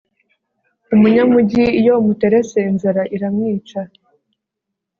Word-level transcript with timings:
umunyamujyi 0.95 1.63
iyo 1.79 1.93
umuterese 2.01 2.57
inzara 2.71 3.01
iramwica 3.15 3.81